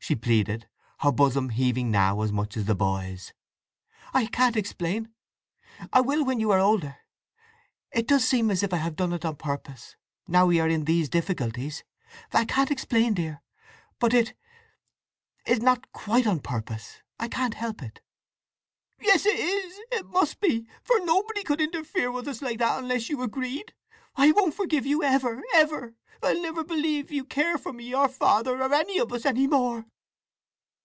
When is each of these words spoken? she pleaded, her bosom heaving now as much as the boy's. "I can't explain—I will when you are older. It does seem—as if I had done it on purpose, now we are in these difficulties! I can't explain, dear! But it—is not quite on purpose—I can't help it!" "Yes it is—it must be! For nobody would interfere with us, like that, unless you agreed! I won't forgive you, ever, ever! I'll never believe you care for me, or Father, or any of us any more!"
she 0.00 0.14
pleaded, 0.16 0.66
her 1.00 1.12
bosom 1.12 1.50
heaving 1.50 1.90
now 1.90 2.22
as 2.22 2.32
much 2.32 2.56
as 2.56 2.64
the 2.64 2.74
boy's. 2.74 3.34
"I 4.14 4.24
can't 4.24 4.56
explain—I 4.56 6.00
will 6.00 6.24
when 6.24 6.40
you 6.40 6.50
are 6.50 6.58
older. 6.58 6.96
It 7.92 8.08
does 8.08 8.26
seem—as 8.26 8.62
if 8.62 8.72
I 8.72 8.78
had 8.78 8.96
done 8.96 9.12
it 9.12 9.26
on 9.26 9.36
purpose, 9.36 9.96
now 10.26 10.46
we 10.46 10.60
are 10.60 10.68
in 10.68 10.86
these 10.86 11.10
difficulties! 11.10 11.84
I 12.32 12.46
can't 12.46 12.70
explain, 12.70 13.12
dear! 13.12 13.42
But 13.98 14.14
it—is 14.14 15.60
not 15.60 15.92
quite 15.92 16.26
on 16.26 16.40
purpose—I 16.40 17.28
can't 17.28 17.52
help 17.52 17.82
it!" 17.82 18.00
"Yes 18.98 19.26
it 19.26 19.38
is—it 19.38 20.06
must 20.06 20.40
be! 20.40 20.66
For 20.82 21.00
nobody 21.00 21.42
would 21.46 21.60
interfere 21.60 22.10
with 22.10 22.26
us, 22.28 22.40
like 22.40 22.60
that, 22.60 22.78
unless 22.78 23.10
you 23.10 23.20
agreed! 23.20 23.74
I 24.16 24.32
won't 24.32 24.54
forgive 24.54 24.86
you, 24.86 25.02
ever, 25.02 25.42
ever! 25.54 25.96
I'll 26.22 26.40
never 26.40 26.64
believe 26.64 27.12
you 27.12 27.26
care 27.26 27.58
for 27.58 27.74
me, 27.74 27.94
or 27.94 28.08
Father, 28.08 28.62
or 28.62 28.72
any 28.72 28.96
of 28.98 29.12
us 29.12 29.26
any 29.26 29.46
more!" 29.46 29.84